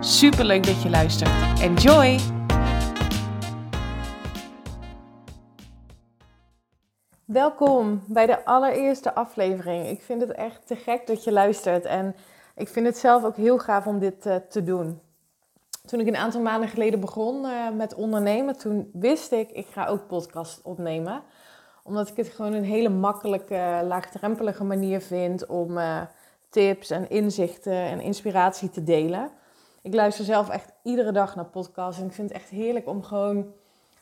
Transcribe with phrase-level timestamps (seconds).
[0.00, 1.60] Super leuk dat je luistert.
[1.60, 2.18] Enjoy!
[7.24, 9.86] Welkom bij de allereerste aflevering.
[9.86, 12.16] Ik vind het echt te gek dat je luistert en
[12.54, 15.00] ik vind het zelf ook heel gaaf om dit uh, te doen.
[15.84, 19.86] Toen ik een aantal maanden geleden begon uh, met ondernemen, toen wist ik, ik ga
[19.86, 21.22] ook podcast opnemen.
[21.84, 26.00] Omdat ik het gewoon een hele makkelijke, laagdrempelige manier vind om uh,
[26.50, 29.30] tips en inzichten en inspiratie te delen.
[29.88, 33.02] Ik luister zelf echt iedere dag naar podcasts en ik vind het echt heerlijk om
[33.02, 33.52] gewoon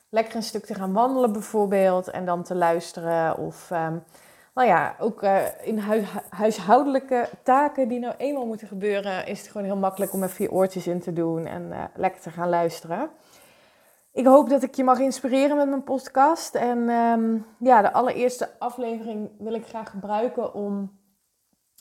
[0.09, 3.37] lekker een stuk te gaan wandelen bijvoorbeeld en dan te luisteren.
[3.37, 4.03] Of um,
[4.53, 9.47] nou ja, ook uh, in hu huishoudelijke taken die nou eenmaal moeten gebeuren, is het
[9.47, 12.49] gewoon heel makkelijk om even je oortjes in te doen en uh, lekker te gaan
[12.49, 13.09] luisteren.
[14.11, 16.55] Ik hoop dat ik je mag inspireren met mijn podcast.
[16.55, 20.97] En um, ja, de allereerste aflevering wil ik graag gebruiken om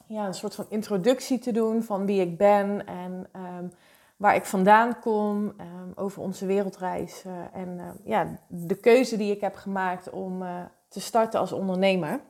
[0.07, 3.71] ja, een soort van introductie te doen van wie ik ben en um,
[4.17, 9.41] waar ik vandaan kom, um, over onze wereldreis en uh, ja, de keuze die ik
[9.41, 12.21] heb gemaakt om uh, te starten als ondernemer.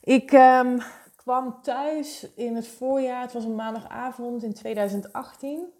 [0.00, 0.80] Ik um,
[1.16, 5.72] kwam thuis in het voorjaar, het was een maandagavond in 2018.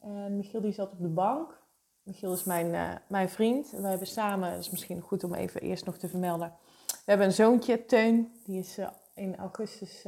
[0.00, 1.62] En Michiel die zat op de bank.
[2.02, 3.70] Michiel is mijn, mijn vriend.
[3.70, 6.52] We hebben samen, dat is misschien goed om even eerst nog te vermelden.
[6.86, 8.78] We hebben een zoontje, Teun, die is
[9.14, 10.06] in augustus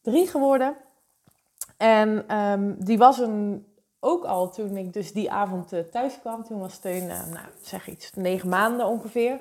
[0.00, 0.76] drie geworden.
[1.76, 3.66] En um, die was een,
[4.00, 6.44] ook al toen ik dus die avond uh, thuis kwam.
[6.44, 9.38] Toen was Teun, uh, nou zeg iets, negen maanden ongeveer.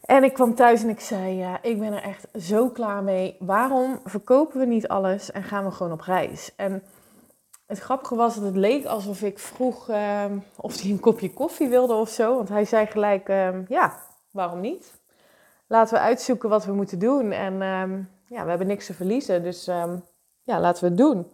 [0.00, 3.36] En ik kwam thuis en ik zei, ja, ik ben er echt zo klaar mee.
[3.38, 6.52] Waarom verkopen we niet alles en gaan we gewoon op reis?
[6.56, 6.82] En
[7.66, 10.24] het grappige was dat het leek alsof ik vroeg uh,
[10.56, 12.36] of hij een kopje koffie wilde of zo.
[12.36, 13.98] Want hij zei gelijk, ehm, ja,
[14.30, 15.00] waarom niet?
[15.66, 17.32] Laten we uitzoeken wat we moeten doen.
[17.32, 19.68] En ehm, ja, we hebben niks te verliezen, dus
[20.48, 21.32] ja, laten we het doen.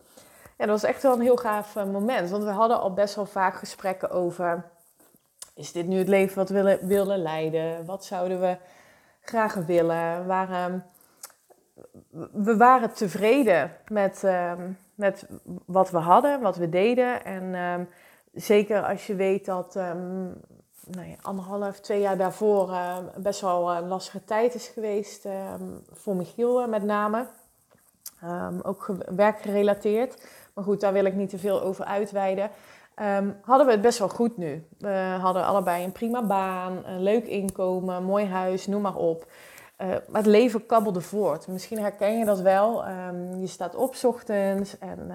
[0.56, 2.30] En dat was echt wel een heel gaaf uh, moment.
[2.30, 4.72] Want we hadden al best wel vaak gesprekken over...
[5.54, 7.84] Is dit nu het leven wat we willen, willen leiden?
[7.84, 8.56] Wat zouden we
[9.20, 10.26] graag willen?
[10.26, 10.86] Waren,
[12.32, 14.52] we waren tevreden met, uh,
[14.94, 15.26] met
[15.66, 17.24] wat we hadden, wat we deden.
[17.24, 17.86] En uh,
[18.32, 20.40] zeker als je weet dat um,
[20.86, 25.26] nou ja, anderhalf, twee jaar daarvoor uh, best wel een lastige tijd is geweest.
[25.92, 27.26] voor Michiel met name.
[28.24, 30.26] Um, ook werkgerelateerd.
[30.54, 32.50] Maar goed, daar wil ik niet te veel over uitweiden.
[33.00, 34.66] Um, hadden we het best wel goed nu.
[34.78, 39.26] We hadden allebei een prima baan, een leuk inkomen, mooi huis, noem maar op.
[39.78, 41.48] Uh, maar het leven kabbelde voort.
[41.48, 42.84] Misschien herken je dat wel.
[42.88, 45.12] Um, je staat op ochtends en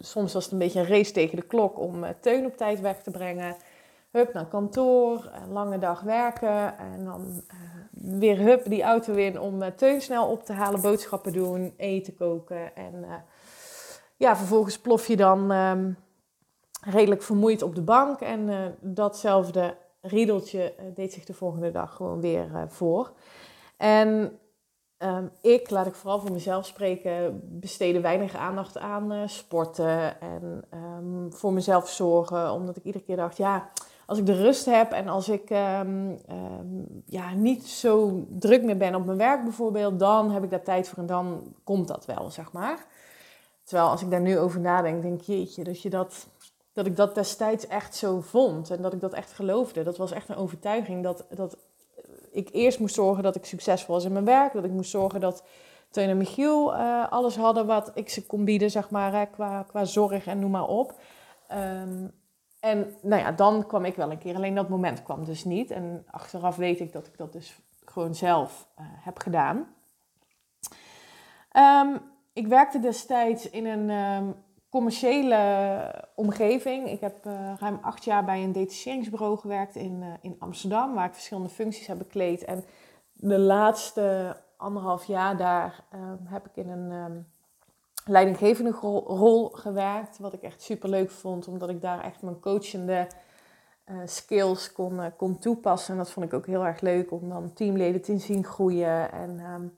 [0.00, 2.80] soms was het een beetje een race tegen de klok om uh, Teun op tijd
[2.80, 3.56] weg te brengen.
[4.18, 9.40] Hup naar kantoor, een lange dag werken en dan uh, weer hup die auto in
[9.40, 12.76] om uh, Teun snel op te halen, boodschappen doen, eten koken.
[12.76, 13.04] En
[14.16, 15.96] ja, vervolgens plof je dan um,
[16.80, 18.20] redelijk vermoeid op de bank.
[18.20, 23.12] En datzelfde riedeltje deed zich de volgende dag gewoon weer voor.
[23.76, 24.38] En
[24.98, 31.32] um, ik, laat ik vooral voor mezelf spreken, besteedde weinig aandacht aan sporten en um,
[31.32, 32.52] voor mezelf zorgen.
[32.52, 33.70] Omdat ik iedere keer dacht, ja
[34.08, 38.76] als ik de rust heb en als ik um, um, ja, niet zo druk meer
[38.76, 42.06] ben op mijn werk bijvoorbeeld, dan heb ik daar tijd voor en dan komt dat
[42.06, 42.86] wel, zeg maar.
[43.64, 46.26] Terwijl als ik daar nu over nadenk, denk jeetje, dat, je dat,
[46.72, 49.82] dat ik dat destijds echt zo vond en dat ik dat echt geloofde.
[49.82, 51.56] Dat was echt een overtuiging dat, dat
[52.30, 55.20] ik eerst moest zorgen dat ik succesvol was in mijn werk, dat ik moest zorgen
[55.20, 55.42] dat
[55.90, 59.84] Teun en Michiel uh, alles hadden wat ik ze kon bieden, zeg maar, qua, qua
[59.84, 60.94] zorg en noem maar op.
[61.52, 62.12] Um,
[62.60, 64.34] en nou ja, dan kwam ik wel een keer.
[64.34, 65.70] Alleen dat moment kwam dus niet.
[65.70, 69.66] En achteraf weet ik dat ik dat dus gewoon zelf uh, heb gedaan.
[71.52, 72.00] Um,
[72.32, 74.34] ik werkte destijds in een um,
[74.68, 76.88] commerciële omgeving.
[76.88, 81.06] Ik heb uh, ruim acht jaar bij een detacheringsbureau gewerkt in, uh, in Amsterdam, waar
[81.06, 82.44] ik verschillende functies heb bekleed.
[82.44, 82.64] En
[83.12, 87.26] de laatste anderhalf jaar daar um, heb ik in een
[88.08, 90.18] leidinggevende rol gewerkt.
[90.18, 93.06] Wat ik echt super leuk vond, omdat ik daar echt mijn coachende
[93.90, 95.92] uh, skills kon, uh, kon toepassen.
[95.92, 99.12] En dat vond ik ook heel erg leuk om dan teamleden te zien groeien.
[99.12, 99.76] En um,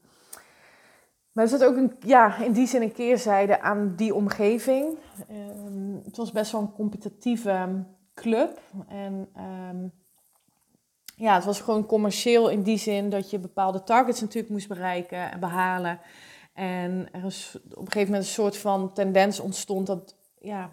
[1.33, 4.99] Maar er zat ook een, ja, in die zin een keerzijde aan die omgeving.
[5.29, 7.85] Ehm, het was best wel een competitieve
[8.15, 8.61] club.
[8.89, 9.89] En ehm,
[11.17, 15.31] ja, het was gewoon commercieel in die zin dat je bepaalde targets natuurlijk moest bereiken
[15.33, 16.01] en behalen.
[16.53, 20.73] En er is op een gegeven moment een soort van tendens ontstond dat ja,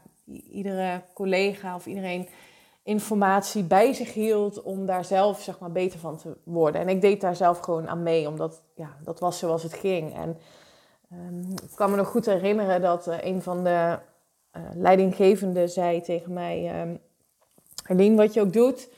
[0.50, 2.28] iedere collega of iedereen
[2.84, 6.82] informatie bij zich hield om daar zelf zeg maar, beter van te worden.
[6.82, 10.14] En ik deed daar zelf gewoon aan mee, omdat ja, dat was zoals het ging.
[10.16, 10.38] En
[11.14, 14.00] um, ik kan me nog goed herinneren dat uh, een van de
[14.58, 16.82] uh, leidinggevenden zei tegen mij...
[16.82, 17.00] Um,
[18.16, 18.90] wat je ook doet,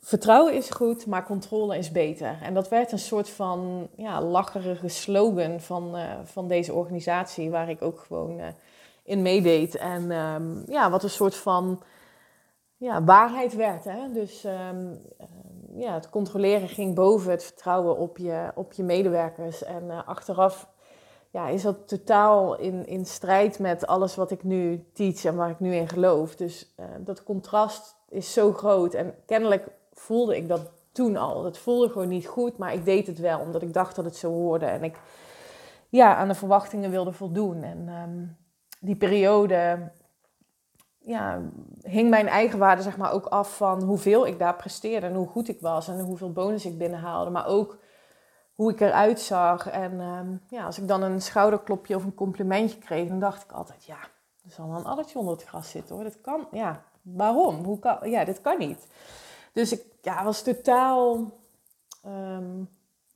[0.00, 2.38] vertrouwen is goed, maar controle is beter.
[2.42, 7.68] En dat werd een soort van ja, lacherige slogan van, uh, van deze organisatie, waar
[7.68, 8.40] ik ook gewoon
[9.02, 9.76] in meedeed.
[9.76, 11.82] En um, ja, wat een soort van
[12.76, 13.84] ja, waarheid werd.
[13.84, 14.12] Hè?
[14.12, 15.00] Dus um,
[15.74, 19.64] ja, het controleren ging boven het vertrouwen op je, op je medewerkers.
[19.64, 20.68] En uh, achteraf
[21.30, 25.50] ja, is dat totaal in, in strijd met alles wat ik nu teach en waar
[25.50, 26.36] ik nu in geloof.
[26.36, 28.94] Dus dat contrast is zo groot.
[28.94, 31.44] En kennelijk voelde ik dat toen al.
[31.44, 34.16] Het voelde gewoon niet goed, maar ik deed het wel, omdat ik dacht dat het
[34.16, 34.66] zo hoorde.
[34.66, 34.96] En ik
[35.88, 37.62] ja, aan de verwachtingen wilde voldoen.
[37.62, 38.36] En um,
[38.80, 39.90] die periode
[40.98, 41.40] ja,
[41.82, 45.26] hing mijn eigen waarde zeg maar, ook af van hoeveel ik daar presteerde en hoe
[45.26, 47.30] goed ik was en hoeveel bonus ik binnenhaalde.
[47.30, 47.78] Maar ook
[48.54, 49.68] hoe ik eruit zag.
[49.68, 53.52] En um, ja, als ik dan een schouderklopje of een complimentje kreeg, dan dacht ik
[53.52, 53.98] altijd, ja,
[54.44, 56.04] er zal wel een addertje onder het gras zitten hoor.
[56.04, 57.64] Dat kan, ja, waarom?
[57.64, 58.86] Hoe kan, ja, dit kan niet.
[59.52, 61.30] Dus ik ja, was totaal
[62.06, 62.68] um,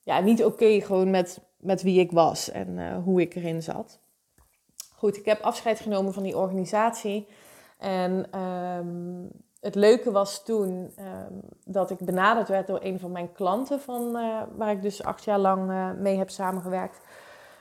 [0.03, 3.99] ja, niet oké gewoon met, met wie ik was en uh, hoe ik erin zat.
[4.94, 7.29] Goed, ik heb afscheid genomen van die organisatie.
[7.79, 9.31] En um,
[9.61, 14.17] het leuke was toen um, dat ik benaderd werd door een van mijn klanten, van,
[14.17, 17.00] uh, waar ik dus acht jaar lang uh, mee heb samengewerkt.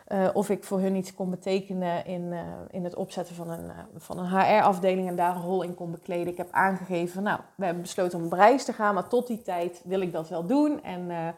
[0.07, 2.33] Uh, of ik voor hun iets kon betekenen in,
[2.71, 6.27] in het opzetten van een, van een HR-afdeling en daar een rol in kon bekleden.
[6.27, 9.41] Ik heb aangegeven, nou, we hebben besloten om op reis te gaan, maar tot die
[9.41, 10.83] tijd wil ik dat wel doen.
[10.83, 11.35] En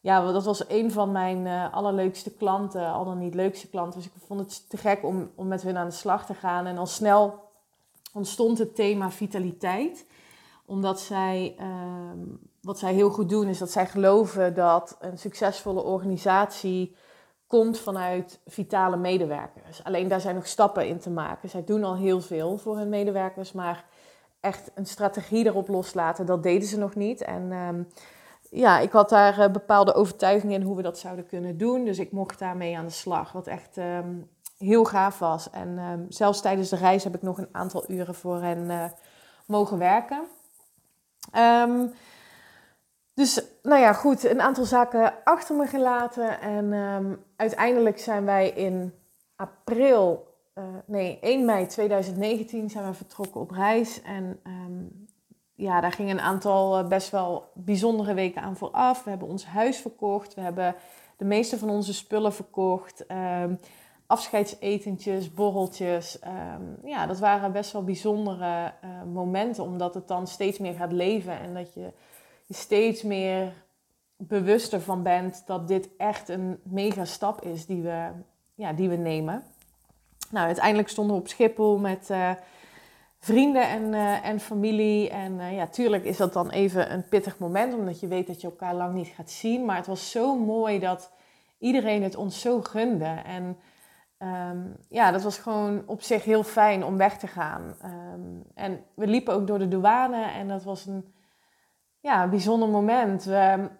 [0.00, 4.00] ja, dat was een van mijn allerleukste klanten, al dan niet leukste klanten.
[4.00, 6.66] Dus ik vond het te gek om, om met hun aan de slag te gaan.
[6.66, 7.44] En al snel
[8.14, 10.06] ontstond het thema vitaliteit.
[10.66, 12.18] Omdat zij, ehm,
[12.60, 16.96] wat zij heel goed doen, is dat zij geloven dat een succesvolle organisatie
[17.46, 19.84] komt vanuit vitale medewerkers.
[19.84, 21.48] Alleen daar zijn nog stappen in te maken.
[21.48, 23.84] Zij doen al heel veel voor hun medewerkers, maar
[24.40, 27.22] echt een strategie erop loslaten, dat deden ze nog niet.
[27.22, 27.82] En ehm,
[28.50, 31.84] ja, ik had daar uh, bepaalde overtuigingen in hoe we dat zouden kunnen doen.
[31.84, 33.32] Dus ik mocht daarmee aan de slag.
[33.32, 34.14] Wat echt ehm,
[34.58, 35.50] heel gaaf was.
[35.50, 38.84] En uh, zelfs tijdens de reis heb ik nog een aantal uren voor hen uh,
[39.46, 40.22] mogen werken.
[41.36, 41.92] Um,
[43.14, 46.40] dus nou ja, goed, een aantal zaken achter me gelaten.
[46.40, 48.94] En um, uiteindelijk zijn wij in
[49.36, 54.02] april, uh, nee, 1 mei 2019 zijn we vertrokken op reis.
[54.02, 55.06] En um,
[55.54, 59.04] ja, daar gingen een aantal best wel bijzondere weken aan vooraf.
[59.04, 60.34] We hebben ons huis verkocht.
[60.34, 60.74] We hebben
[61.16, 63.04] de meeste van onze spullen verkocht.
[63.10, 63.58] Um,
[64.06, 66.18] afscheidsetentjes, borreltjes.
[66.84, 71.40] Ja, dat waren best wel bijzondere uh, momenten, omdat het dan steeds meer gaat leven
[71.40, 71.92] en dat je
[72.54, 73.52] steeds meer
[74.16, 78.08] bewuster van bent dat dit echt een mega stap is die we,
[78.54, 79.42] ja, die we nemen.
[80.30, 82.30] Nou, uiteindelijk stonden we op Schiphol met uh,
[83.18, 85.10] vrienden en, uh, en familie.
[85.10, 88.46] En ja, tuurlijk is dat dan even een pittig moment, omdat je weet dat je
[88.46, 89.64] elkaar lang niet gaat zien.
[89.64, 91.10] Maar het was zo mooi dat
[91.58, 93.22] iedereen het ons zo gunde.
[93.24, 93.56] En
[94.18, 97.74] Um, ja, dat was gewoon op zich heel fijn om weg te gaan.
[97.84, 101.14] Um, en we liepen ook door de douane en dat was een
[102.04, 103.24] ja, bijzonder moment.
[103.24, 103.70] We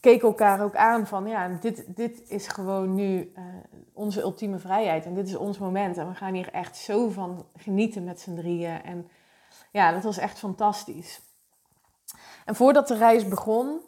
[0.00, 3.44] keken elkaar ook aan van, ja, dit, dit is gewoon nu uh,
[3.92, 5.96] onze ultieme vrijheid en dit is ons moment.
[5.96, 8.82] En we gaan hier echt zo van genieten met z'n drieën.
[8.82, 9.08] En
[9.72, 11.20] ja, dat was echt fantastisch.
[12.44, 13.80] En voordat de reis begon,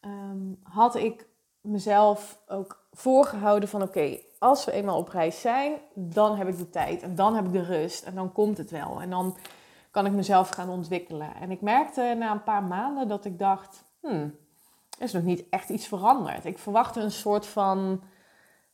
[0.00, 1.26] um, had ik
[1.60, 6.70] mezelf ook voorgehouden van, oké, als we eenmaal op reis zijn, dan heb ik de
[6.70, 9.00] tijd en dan heb ik de rust en dan komt het wel.
[9.00, 9.36] En dan
[9.96, 11.34] kan ik mezelf gaan ontwikkelen.
[11.34, 14.36] En ik merkte na een paar maanden dat ik dacht, hmm,
[14.98, 16.44] er is nog niet echt iets veranderd.
[16.44, 18.02] Ik verwachtte een soort van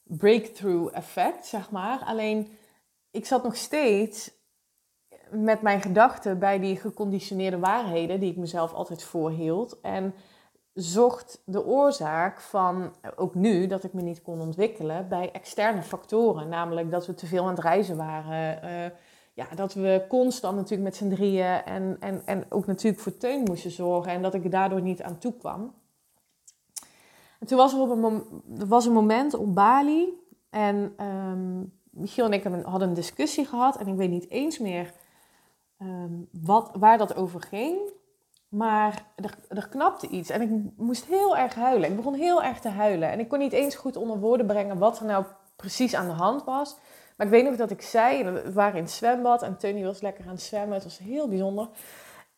[0.02, 2.04] breakthrough effect, zeg maar.
[2.04, 2.58] Alleen
[3.10, 4.30] ik zat nog steeds
[5.30, 9.80] met mijn gedachten bij die geconditioneerde waarheden die ik mezelf altijd voorhield.
[9.80, 10.14] En
[10.72, 16.48] zocht de oorzaak van, ook nu, dat ik me niet kon ontwikkelen bij externe factoren.
[16.48, 18.64] Namelijk dat we te veel aan het reizen waren.
[18.64, 18.98] Uh,
[19.32, 23.42] ja, dat we constant natuurlijk met z'n drieën en, en, en ook natuurlijk voor Teun
[23.42, 24.12] moesten zorgen.
[24.12, 25.74] En dat ik daardoor niet aan toe kwam.
[27.38, 28.22] En toen was er, op een,
[28.58, 30.08] er was een moment op Bali
[30.50, 34.92] en um, Michiel en ik hadden een discussie gehad en ik weet niet eens meer
[35.78, 37.78] ehm, wat, waar dat over ging.
[38.48, 41.90] Maar er, er knapte iets en ik moest heel erg huilen.
[41.90, 44.78] Ik begon heel erg te huilen en ik kon niet eens goed onder woorden brengen
[44.78, 45.24] wat er nou
[45.56, 46.76] precies aan de hand was.
[47.22, 50.00] Maar ik weet nog dat ik zei, we waren in het zwembad en Tony was
[50.00, 50.74] lekker aan het zwemmen.
[50.74, 51.68] Het was heel bijzonder.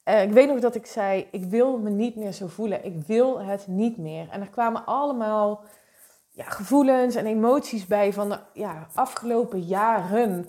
[0.05, 2.85] Uh, ik weet nog dat ik zei, ik wil me niet meer zo voelen.
[2.85, 4.29] Ik wil het niet meer.
[4.31, 5.65] En er kwamen allemaal
[6.31, 10.49] ja, gevoelens en emoties bij van de ja, afgelopen jaren.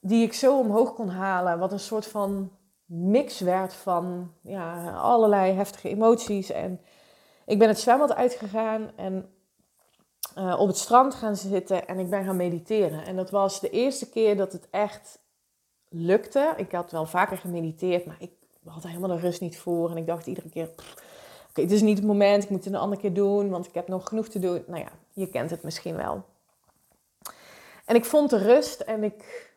[0.00, 1.58] Die ik zo omhoog kon halen.
[1.58, 2.50] Wat een soort van
[2.84, 6.50] mix werd van ja, allerlei heftige emoties.
[6.50, 6.80] En
[7.46, 9.28] ik ben het zwembad uitgegaan en
[10.38, 13.04] uh, op het strand gaan zitten en ik ben gaan mediteren.
[13.04, 15.18] En dat was de eerste keer dat het echt
[15.88, 16.52] lukte.
[16.56, 18.30] Ik had wel vaker gemediteerd, maar ik
[18.64, 19.90] had helemaal de rust niet voor.
[19.90, 20.68] En ik dacht iedere keer,
[21.48, 23.74] oké, het is niet het moment, ik moet het een andere keer doen, want ik
[23.74, 24.64] heb nog genoeg te doen.
[24.66, 26.24] Nou ja, je kent het misschien wel.
[27.84, 29.52] En ik vond de rust en ik,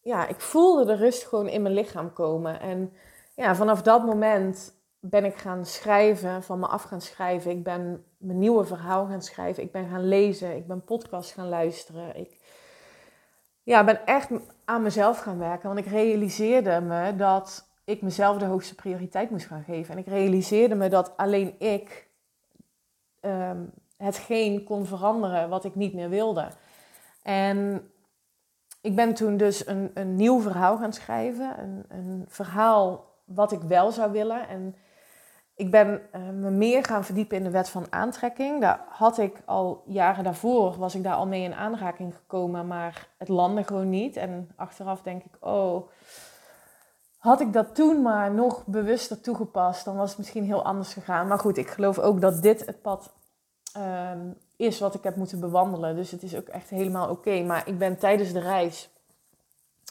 [0.00, 2.60] ja, ik voelde de rust gewoon in mijn lichaam komen.
[2.60, 2.92] En
[3.34, 7.50] ja, vanaf dat moment ben ik gaan schrijven, van me af gaan schrijven.
[7.50, 9.62] Ik ben mijn nieuwe verhaal gaan schrijven.
[9.62, 10.56] Ik ben gaan lezen.
[10.56, 12.16] Ik ben podcast gaan luisteren.
[12.16, 12.38] Ik
[13.62, 14.30] ja, ben echt
[14.64, 15.68] aan mezelf gaan werken.
[15.68, 19.94] Want ik realiseerde me dat ik mezelf de hoogste prioriteit moest gaan geven.
[19.94, 22.08] En ik realiseerde me dat alleen ik
[23.20, 26.48] um, hetgeen kon veranderen wat ik niet meer wilde.
[27.22, 27.90] En
[28.80, 31.60] ik ben toen dus een, een nieuw verhaal gaan schrijven.
[31.60, 34.48] Een, een verhaal wat ik wel zou willen.
[34.48, 34.76] En
[35.56, 38.60] ik ben uh, me meer gaan verdiepen in de wet van aantrekking.
[38.60, 43.08] Daar had ik al jaren daarvoor, was ik daar al mee in aanraking gekomen, maar
[43.18, 44.16] het landde gewoon niet.
[44.16, 45.88] En achteraf denk ik, oh,
[47.18, 51.26] had ik dat toen maar nog bewuster toegepast, dan was het misschien heel anders gegaan.
[51.26, 53.12] Maar goed, ik geloof ook dat dit het pad
[53.72, 55.96] ehm, is wat ik heb moeten bewandelen.
[55.96, 57.42] Dus het is ook echt helemaal oké.
[57.42, 58.90] Maar ik ben tijdens de reis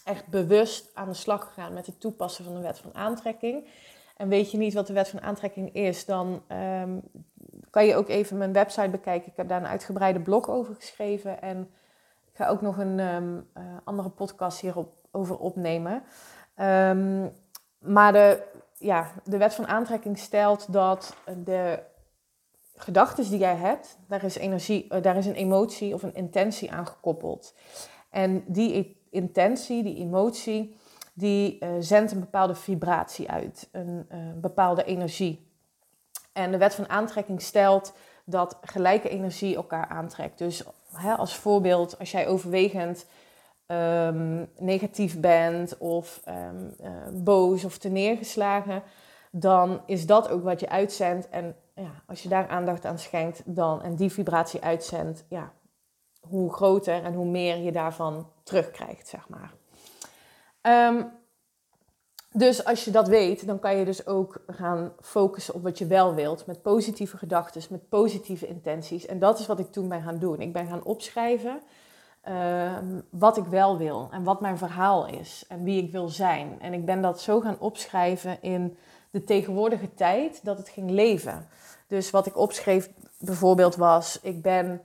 [0.04, 3.68] echt bewust aan de slag gegaan met het toepassen van de wet van aantrekking.
[4.14, 6.98] En weet je niet wat de wet van aantrekking is, dan ehm,
[7.70, 9.32] kan je ook even mijn website bekijken.
[9.32, 11.42] Ik heb daar een uitgebreide blog over geschreven.
[11.42, 11.62] En
[12.32, 16.04] ik ga ook nog een um, uh, andere podcast hierop over opnemen.
[16.56, 17.32] Um,
[17.80, 18.44] maar de,
[18.78, 21.80] ja, de wet van aantrekking stelt dat de
[22.76, 26.72] gedachten die jij hebt, daar is, energie, uh, daar is een emotie of een intentie
[26.72, 27.56] aan gekoppeld.
[28.10, 30.78] En die intentie, die emotie,
[31.14, 35.52] die uh, zendt een bepaalde vibratie uit, een uh, bepaalde energie.
[36.34, 37.94] En de wet van aantrekking stelt
[38.26, 40.38] dat gelijke energie elkaar aantrekt.
[40.38, 43.06] Dus hè, als voorbeeld, als jij overwegend
[43.68, 48.84] um, negatief bent of um, uh, boos of te neergeslagen,
[49.32, 51.30] dan is dat ook wat je uitzendt.
[51.30, 55.52] En ja, als je daar aandacht aan schenkt dan, en die vibratie uitzendt, ja,
[56.20, 59.54] hoe groter en hoe meer je daarvan terugkrijgt, zeg maar.
[60.68, 61.12] Um,
[62.32, 65.88] dus als je dat weet, dan kan je dus ook gaan focussen op wat je
[65.88, 66.46] wel wilt.
[66.46, 69.06] Met positieve gedachten, met positieve intenties.
[69.06, 70.42] En dat is wat ik toen ben gaan doen.
[70.42, 71.62] Ik ben gaan opschrijven
[72.30, 72.78] uh,
[73.10, 76.58] wat ik wel wil en wat mijn verhaal is en wie ik wil zijn.
[76.62, 78.78] En ik ben dat zo gaan opschrijven in
[79.12, 81.48] de tegenwoordige tijd dat het ging leven.
[81.88, 82.90] Dus wat ik opschreef
[83.20, 84.82] bijvoorbeeld was: ik ben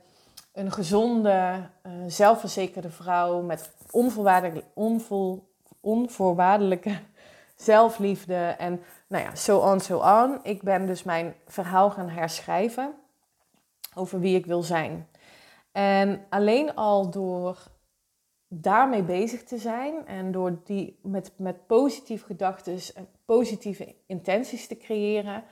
[0.53, 5.48] een gezonde, uh, zelfverzekerde vrouw met onvoorwaardelijke, onvol,
[5.79, 6.99] onvoorwaardelijke
[7.55, 10.39] zelfliefde en nou ja, zo on, zo on.
[10.43, 12.93] Ik ben dus mijn verhaal gaan herschrijven
[13.95, 15.07] over wie ik wil zijn.
[15.71, 17.57] En alleen al door
[18.47, 24.77] daarmee bezig te zijn en door die met, met positieve gedachten en positieve intenties te
[24.77, 25.43] creëren,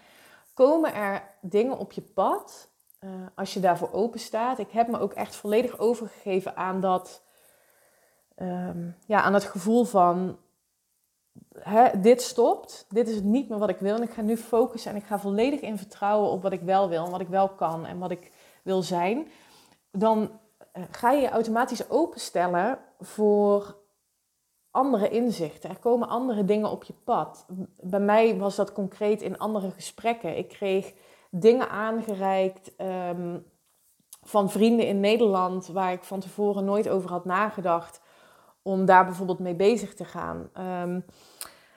[0.53, 2.69] komen er dingen op je pad
[2.99, 4.59] uh, als je daarvoor open staat.
[4.59, 7.23] Ik heb me ook echt volledig overgegeven aan dat,
[8.41, 10.37] um, ja, aan het gevoel van
[12.01, 14.97] dit stopt, dit is niet meer wat ik wil en ik ga nu focussen en
[14.97, 17.85] ik ga volledig in vertrouwen op wat ik wel wil en wat ik wel kan
[17.85, 18.31] en wat ik
[18.63, 19.27] wil zijn,
[19.91, 20.39] dan
[20.71, 23.75] eh, ga je je automatisch openstellen voor
[24.71, 25.69] andere inzichten.
[25.69, 27.45] Er komen andere dingen op je pad.
[27.81, 30.37] Bij mij was dat concreet in andere gesprekken.
[30.37, 30.93] Ik kreeg
[31.29, 33.45] dingen aangereikt um,
[34.21, 38.01] van vrienden in Nederland waar ik van tevoren nooit over had nagedacht
[38.67, 40.37] om daar bijvoorbeeld mee bezig te gaan.
[40.37, 41.05] Um,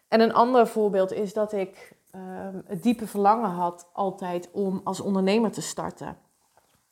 [0.09, 5.01] en een ander voorbeeld is dat ik um, het diepe verlangen had altijd om als
[5.01, 6.17] ondernemer te starten.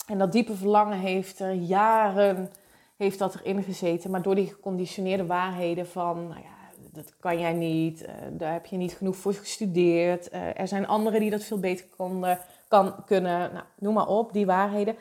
[0.06, 2.50] En dat diepe verlangen heeft er jaren
[2.96, 4.10] heeft dat erin gezeten.
[4.10, 8.66] Maar door die geconditioneerde waarheden van, nou ja, dat kan jij niet, uh, daar heb
[8.66, 10.32] je niet genoeg voor gestudeerd.
[10.32, 12.38] Uh, er zijn anderen die dat veel beter konden.
[12.68, 14.96] kan kunnen, nou, noem maar op, die waarheden.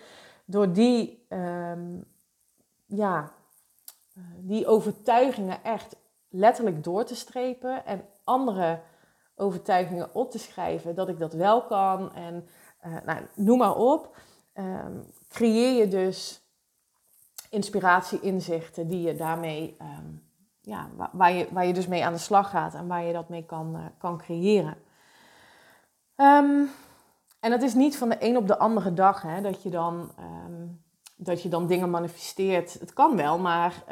[0.45, 1.97] Door die, ehm,
[2.85, 3.36] ja, eh,
[4.37, 5.95] die overtuigingen echt
[6.29, 8.81] letterlijk door te strepen en andere
[9.35, 12.47] overtuigingen op te schrijven dat ik dat wel kan en
[12.85, 14.15] uh, nou, noem maar op,
[14.53, 16.41] um, creëer je dus
[17.49, 20.05] inspiratie, inzichten die je daarmee, ehm,
[20.61, 23.29] ja, waar, je, waar je dus mee aan de slag gaat en waar je dat
[23.29, 24.77] mee kan, uh, kan creëren.
[26.15, 26.69] Um,
[27.39, 29.93] en dat is niet van de een op de andere dag hè, dat, je dan,
[30.19, 30.36] um,
[31.27, 32.73] dat je dan dingen manifesteert.
[32.79, 33.83] Het kan wel, maar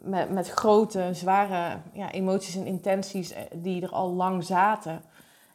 [0.00, 5.02] met, met grote, zware ja, emoties en intenties eh, die er al lang zaten,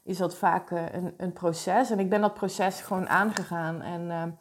[0.03, 1.89] is dat vaak uh, een, een proces.
[1.89, 4.37] En ik ben dat proces gewoon aangegaan en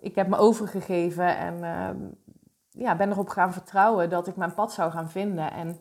[0.00, 1.88] ik heb me overgegeven en uh,
[2.70, 5.52] ja, ben erop gaan vertrouwen dat ik mijn pad zou gaan vinden.
[5.52, 5.80] En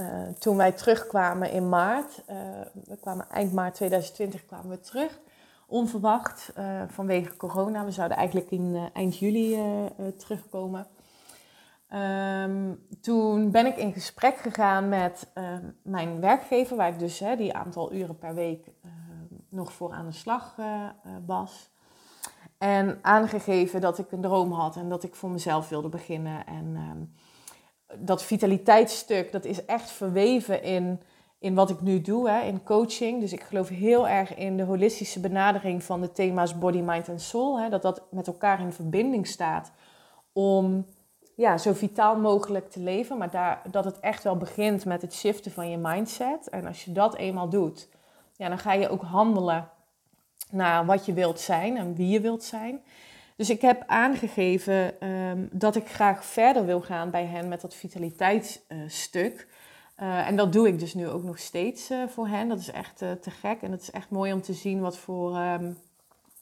[0.00, 2.22] uh, toen wij terugkwamen in maart,
[2.86, 5.20] we kwamen eind maart 2020 kwamen we terug,
[5.70, 6.52] onverwacht
[6.88, 7.84] vanwege corona.
[7.84, 9.58] We zouden eigenlijk in eind juli
[10.18, 10.86] terugkomen.
[11.94, 15.32] Um, toen ben ik in gesprek gegaan met
[15.82, 18.66] mijn werkgever, waar ik dus die aantal uren per week
[19.48, 20.56] nog voor aan de slag
[21.26, 21.70] was.
[22.58, 26.46] En aangegeven dat ik een droom had en dat ik voor mezelf wilde beginnen.
[26.46, 27.14] En
[27.98, 31.00] dat vitaliteitsstuk, dat is echt verweven in,
[31.40, 33.20] in wat ik nu doe, hè, in coaching.
[33.20, 37.20] Dus ik geloof heel erg in de holistische benadering van de thema's body, mind en
[37.20, 37.60] soul.
[37.60, 39.72] Hè, dat dat met elkaar in verbinding staat
[40.32, 40.86] om
[41.34, 43.18] ja, zo vitaal mogelijk te leven.
[43.18, 46.48] Maar daar, dat het echt wel begint met het shiften van je mindset.
[46.48, 47.88] En als je dat eenmaal doet,
[48.36, 49.68] ja, dan ga je ook handelen
[50.50, 52.82] naar wat je wilt zijn en wie je wilt zijn.
[53.36, 57.74] Dus ik heb aangegeven um, dat ik graag verder wil gaan bij hen met dat
[57.74, 59.46] vitaliteitsstuk.
[60.00, 62.48] En dat doe ik dus nu ook nog steeds uh, voor hen.
[62.48, 63.62] Dat is echt uh, te gek.
[63.62, 65.78] En het is echt mooi om te zien wat voor um,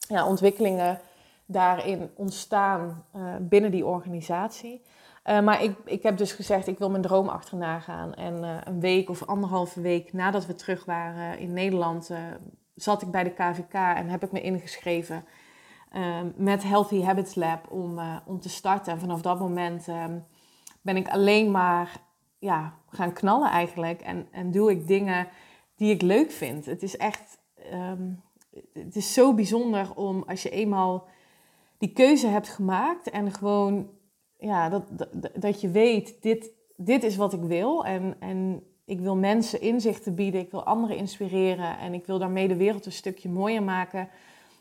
[0.08, 1.00] ja, ontwikkelingen
[1.46, 3.04] daarin ontstaan
[3.40, 4.82] binnen die organisatie.
[5.24, 8.14] maar ik, ik heb dus gezegd, ik wil mijn droom achterna gaan.
[8.14, 12.10] En een week of anderhalve week nadat we terug waren in Nederland,
[12.74, 15.24] zat ik bij de KVK en heb ik me ingeschreven
[15.96, 18.92] um, met Healthy Habits Lab om, om te starten.
[18.92, 20.24] En vanaf dat moment um,
[20.82, 22.00] ben ik alleen maar
[22.38, 24.00] ja, gaan knallen eigenlijk.
[24.00, 25.28] En, en doe ik dingen
[25.76, 26.66] die ik leuk vind.
[26.66, 27.38] Het is echt,
[27.72, 28.22] um,
[28.72, 31.06] het is zo bijzonder om als je eenmaal
[31.78, 33.90] die keuze hebt gemaakt en gewoon,
[34.38, 37.84] ja, dat, dat, je weet, dit, dit is wat ik wil.
[37.84, 42.48] En, en ik wil mensen inzichten bieden, ik wil anderen inspireren en ik wil daarmee
[42.48, 44.08] de wereld een stukje mooier maken.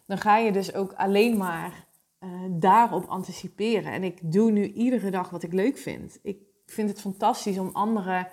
[0.05, 1.85] Dan ga je dus ook alleen maar
[2.19, 3.91] uh, daarop anticiperen.
[3.91, 6.19] En ik doe nu iedere dag wat ik leuk vind.
[6.23, 8.27] Ik vind het fantastisch om anderen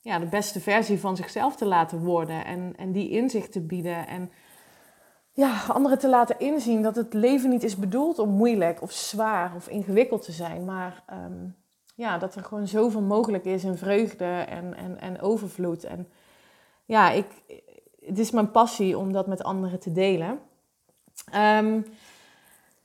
[0.00, 4.06] ja, de beste versie van zichzelf te laten worden en, en die inzicht te bieden.
[4.06, 4.30] En
[5.32, 9.52] ja, anderen te laten inzien dat het leven niet is bedoeld om moeilijk of zwaar
[9.56, 11.56] of ingewikkeld te zijn, maar um,
[11.94, 15.84] ja, dat er gewoon zoveel mogelijk is in vreugde en, en, en overvloed.
[15.84, 16.08] En
[16.84, 17.26] ja, ik,
[18.04, 20.40] het is mijn passie om dat met anderen te delen.
[21.34, 21.84] Um,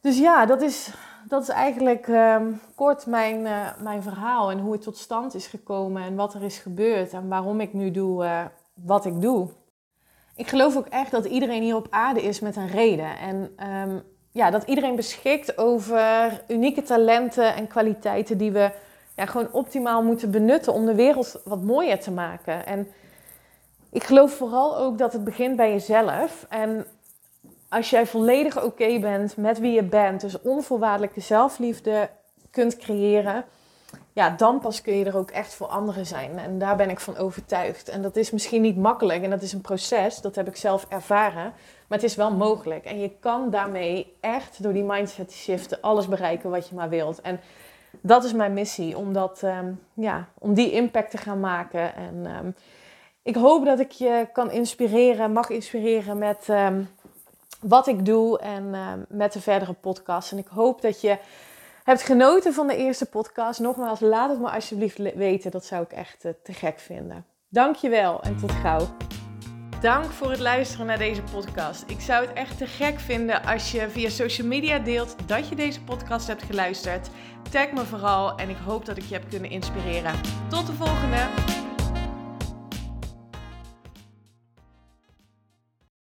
[0.01, 0.93] dus ja, dat is,
[1.27, 5.47] dat is eigenlijk um, kort mijn, uh, mijn verhaal en hoe het tot stand is
[5.47, 9.49] gekomen en wat er is gebeurd en waarom ik nu doe uh, wat ik doe.
[10.35, 13.17] Ik geloof ook echt dat iedereen hier op aarde is met een reden.
[13.17, 18.71] En um, ja, dat iedereen beschikt over unieke talenten en kwaliteiten die we
[19.15, 22.65] ja, gewoon optimaal moeten benutten om de wereld wat mooier te maken.
[22.65, 22.87] En
[23.91, 26.45] ik geloof vooral ook dat het begint bij jezelf.
[26.49, 26.85] En
[27.73, 32.09] als jij volledig oké bent met wie je bent, dus onvoorwaardelijke zelfliefde
[32.51, 33.45] kunt creëren,
[34.13, 36.39] ja, dan pas kun je er ook echt voor anderen zijn.
[36.39, 37.89] En daar ben ik van overtuigd.
[37.89, 40.85] En dat is misschien niet makkelijk en dat is een proces, dat heb ik zelf
[40.89, 41.53] ervaren.
[41.87, 42.85] Maar het is wel mogelijk.
[42.85, 46.89] En je kan daarmee echt door die mindset te shiften alles bereiken wat je maar
[46.89, 47.21] wilt.
[47.21, 47.39] En
[48.01, 51.95] dat is mijn missie, om, dat, um, ja, om die impact te gaan maken.
[51.95, 52.55] En um,
[53.23, 56.89] ik hoop dat ik je kan inspireren, mag inspireren met um,
[57.63, 58.75] wat ik doe en
[59.09, 60.31] met de verdere podcast.
[60.31, 61.17] En ik hoop dat je
[61.83, 63.59] hebt genoten van de eerste podcast.
[63.59, 65.51] Nogmaals, laat het me alsjeblieft weten.
[65.51, 67.25] Dat zou ik echt uh, te gek vinden.
[67.49, 68.87] Dankjewel en tot gauw.
[69.81, 71.83] Dank voor het luisteren naar deze podcast.
[71.87, 75.55] Ik zou het echt te gek vinden als je via social media deelt dat je
[75.55, 77.09] deze podcast hebt geluisterd.
[77.51, 80.19] Tag me vooral en ik hoop dat ik je heb kunnen inspireren.
[80.49, 81.62] Tot de volgende!